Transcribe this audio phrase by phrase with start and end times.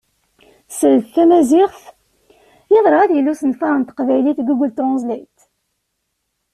[0.77, 1.81] Seld Tamaziɣt,
[2.71, 5.41] yadra ad yili usenfar n Teqbaylit di Google Translate?